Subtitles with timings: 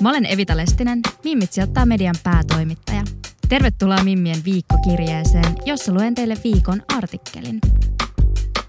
[0.00, 3.02] Mä olen Evita Lestinen, Mimmit sijoittaa median päätoimittaja.
[3.48, 7.58] Tervetuloa Mimmien viikkokirjeeseen, jossa luen teille viikon artikkelin.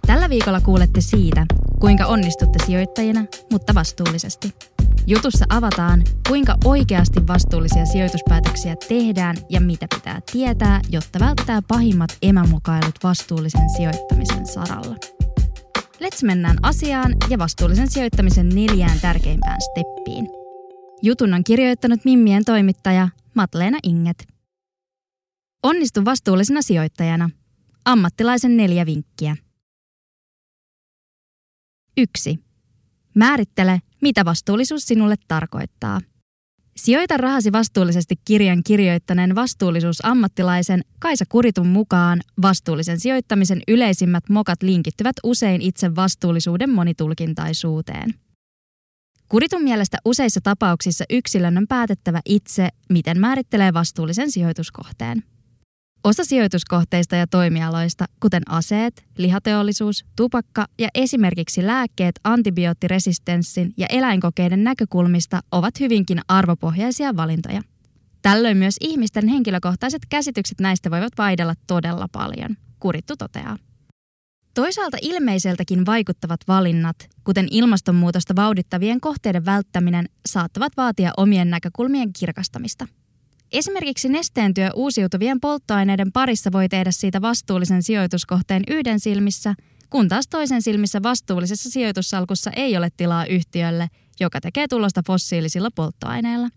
[0.07, 1.45] Tällä viikolla kuulette siitä,
[1.79, 4.55] kuinka onnistutte sijoittajina, mutta vastuullisesti.
[5.07, 12.95] Jutussa avataan, kuinka oikeasti vastuullisia sijoituspäätöksiä tehdään ja mitä pitää tietää, jotta välttää pahimmat emämukailut
[13.03, 14.95] vastuullisen sijoittamisen saralla.
[15.75, 20.38] Let's mennään asiaan ja vastuullisen sijoittamisen neljään tärkeimpään steppiin.
[21.01, 24.27] Jutun on kirjoittanut Mimmien toimittaja Matleena Inget.
[25.63, 27.29] Onnistu vastuullisena sijoittajana.
[27.85, 29.35] Ammattilaisen neljä vinkkiä.
[31.97, 32.39] 1.
[33.15, 36.01] Määrittele, mitä vastuullisuus sinulle tarkoittaa.
[36.75, 45.61] Sijoita rahasi vastuullisesti kirjan kirjoittaneen vastuullisuusammattilaisen Kaisa Kuritun mukaan vastuullisen sijoittamisen yleisimmät mokat linkittyvät usein
[45.61, 48.13] itse vastuullisuuden monitulkintaisuuteen.
[49.29, 55.23] Kuritun mielestä useissa tapauksissa yksilön on päätettävä itse, miten määrittelee vastuullisen sijoituskohteen.
[56.03, 65.39] Osa sijoituskohteista ja toimialoista, kuten aseet, lihateollisuus, tupakka ja esimerkiksi lääkkeet antibioottiresistenssin ja eläinkokeiden näkökulmista
[65.51, 67.61] ovat hyvinkin arvopohjaisia valintoja.
[68.21, 73.57] Tällöin myös ihmisten henkilökohtaiset käsitykset näistä voivat vaihdella todella paljon, Kurittu toteaa.
[74.53, 82.87] Toisaalta ilmeiseltäkin vaikuttavat valinnat, kuten ilmastonmuutosta vauhdittavien kohteiden välttäminen, saattavat vaatia omien näkökulmien kirkastamista–
[83.51, 89.55] Esimerkiksi nesteen työ uusiutuvien polttoaineiden parissa voi tehdä siitä vastuullisen sijoituskohteen yhden silmissä,
[89.89, 93.87] kun taas toisen silmissä vastuullisessa sijoitussalkussa ei ole tilaa yhtiölle,
[94.19, 96.49] joka tekee tulosta fossiilisilla polttoaineilla.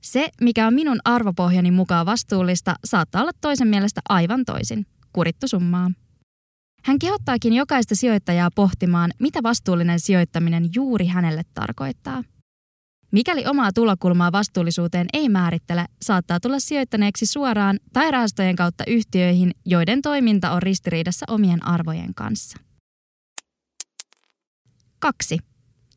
[0.00, 4.86] Se, mikä on minun arvopohjani mukaan vastuullista, saattaa olla toisen mielestä aivan toisin.
[5.12, 5.90] Kurittu summaa.
[6.86, 12.24] Hän kehottaakin jokaista sijoittajaa pohtimaan, mitä vastuullinen sijoittaminen juuri hänelle tarkoittaa–
[13.12, 20.02] Mikäli omaa tulokulmaa vastuullisuuteen ei määrittele, saattaa tulla sijoittaneeksi suoraan tai rahastojen kautta yhtiöihin, joiden
[20.02, 22.58] toiminta on ristiriidassa omien arvojen kanssa.
[24.98, 25.38] 2.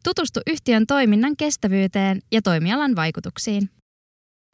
[0.03, 3.69] Tutustu yhtiön toiminnan kestävyyteen ja toimialan vaikutuksiin.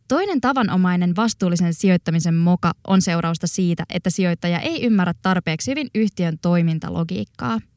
[0.07, 6.37] Toinen tavanomainen vastuullisen sijoittamisen moka on seurausta siitä, että sijoittaja ei ymmärrä tarpeeksi hyvin yhtiön
[6.41, 7.59] toimintalogiikkaa–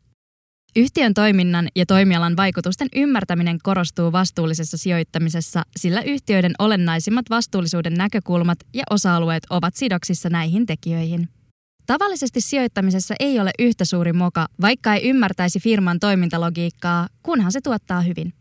[0.77, 8.85] Yhtiön toiminnan ja toimialan vaikutusten ymmärtäminen korostuu vastuullisessa sijoittamisessa, sillä yhtiöiden olennaisimmat vastuullisuuden näkökulmat ja
[8.91, 11.29] osa-alueet ovat sidoksissa näihin tekijöihin.
[11.87, 18.01] Tavallisesti sijoittamisessa ei ole yhtä suuri moka, vaikka ei ymmärtäisi firman toimintalogiikkaa, kunhan se tuottaa
[18.01, 18.33] hyvin.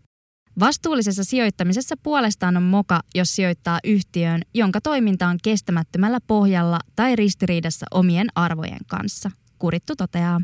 [0.59, 7.85] Vastuullisessa sijoittamisessa puolestaan on moka, jos sijoittaa yhtiöön, jonka toiminta on kestämättömällä pohjalla tai ristiriidassa
[7.91, 10.41] omien arvojen kanssa, Kurittu toteaa.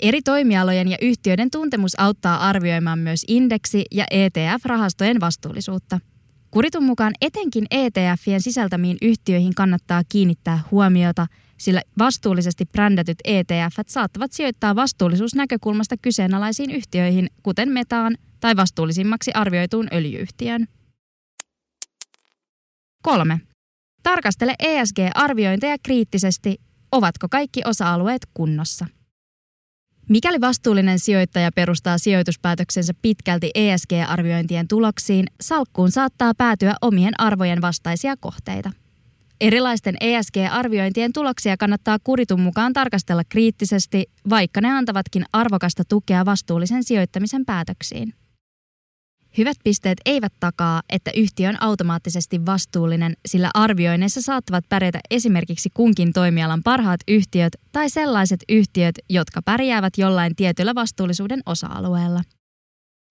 [0.00, 6.00] Eri toimialojen ja yhtiöiden tuntemus auttaa arvioimaan myös indeksi- ja ETF-rahastojen vastuullisuutta.
[6.50, 11.26] Kuritun mukaan etenkin ETFien sisältämiin yhtiöihin kannattaa kiinnittää huomiota,
[11.58, 20.66] sillä vastuullisesti brändätyt ETF saattavat sijoittaa vastuullisuusnäkökulmasta kyseenalaisiin yhtiöihin, kuten metaan tai vastuullisimmaksi arvioituun öljyyhtiön.
[23.02, 23.40] 3.
[24.02, 26.60] Tarkastele ESG-arviointeja kriittisesti,
[26.92, 28.86] ovatko kaikki osa-alueet kunnossa.
[30.08, 38.72] Mikäli vastuullinen sijoittaja perustaa sijoituspäätöksensä pitkälti ESG-arviointien tuloksiin, salkkuun saattaa päätyä omien arvojen vastaisia kohteita.
[39.40, 47.44] Erilaisten ESG-arviointien tuloksia kannattaa kuritun mukaan tarkastella kriittisesti, vaikka ne antavatkin arvokasta tukea vastuullisen sijoittamisen
[47.44, 48.14] päätöksiin.
[49.38, 56.12] Hyvät pisteet eivät takaa, että yhtiö on automaattisesti vastuullinen, sillä arvioinneissa saattavat pärjätä esimerkiksi kunkin
[56.12, 62.22] toimialan parhaat yhtiöt tai sellaiset yhtiöt, jotka pärjäävät jollain tietyllä vastuullisuuden osa-alueella.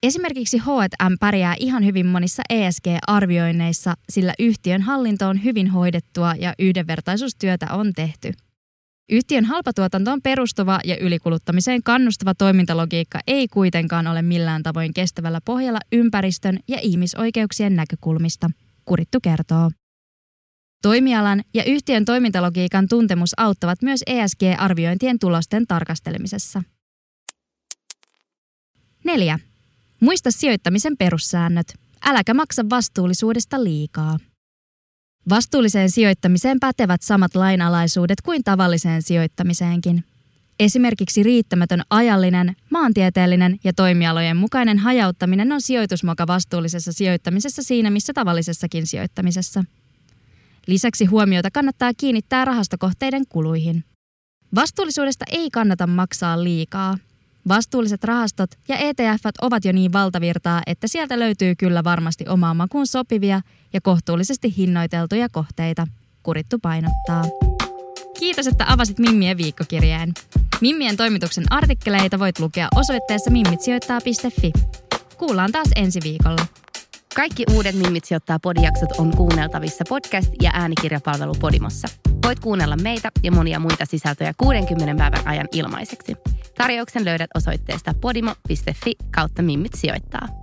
[0.04, 7.74] Esimerkiksi H&M pärjää ihan hyvin monissa ESG-arvioinneissa, sillä yhtiön hallinto on hyvin hoidettua ja yhdenvertaisuustyötä
[7.74, 8.34] on tehty.
[9.10, 16.60] Yhtiön halpatuotantoon perustuva ja ylikuluttamiseen kannustava toimintalogiikka ei kuitenkaan ole millään tavoin kestävällä pohjalla ympäristön
[16.68, 18.50] ja ihmisoikeuksien näkökulmista,
[18.86, 19.72] Kurittu kertoo.
[20.82, 26.64] Toimialan ja yhtiön toimintalogiikan tuntemus auttavat myös ESG-arviointien tulosten tarkastelemisessa.
[29.04, 29.40] 4.
[30.00, 31.74] Muista sijoittamisen perussäännöt.
[32.06, 34.20] Äläkä maksa vastuullisuudesta liikaa.
[35.30, 40.04] Vastuulliseen sijoittamiseen pätevät samat lainalaisuudet kuin tavalliseen sijoittamiseenkin.
[40.60, 48.88] Esimerkiksi riittämätön ajallinen, maantieteellinen ja toimialojen mukainen hajauttaminen on sijoitusmoka vastuullisessa sijoittamisessa siinä missä tavallisessakin
[48.88, 49.64] sijoittamisessa.
[50.68, 53.84] Lisäksi huomiota kannattaa kiinnittää rahastokohteiden kuluihin.
[54.56, 56.98] Vastuullisuudesta ei kannata maksaa liikaa.
[57.48, 62.88] Vastuulliset rahastot ja ETF ovat jo niin valtavirtaa, että sieltä löytyy kyllä varmasti omaan makuun
[62.88, 63.42] sopivia
[63.74, 65.88] ja kohtuullisesti hinnoiteltuja kohteita,
[66.24, 67.24] kurittu painottaa.
[68.20, 70.14] Kiitos, että avasit Mimmien viikkokirjeen.
[70.62, 74.52] Mimmien toimituksen artikkeleita voit lukea osoitteessa mimmitsijoittaa.fi.
[75.18, 76.46] Kuullaan taas ensi viikolla.
[77.16, 81.88] Kaikki uudet Mimmit sijoittaa podijaksot on kuunneltavissa podcast- ja äänikirjapalvelu Podimossa.
[82.26, 86.16] Voit kuunnella meitä ja monia muita sisältöjä 60 päivän ajan ilmaiseksi.
[86.58, 90.43] Tarjouksen löydät osoitteesta podimo.fi kautta Mimmit sijoittaa.